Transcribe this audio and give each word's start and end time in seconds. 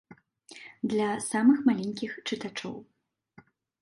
Для 0.93 1.09
самых 1.27 1.59
маленькіх 1.69 2.11
чытачоў. 2.27 2.75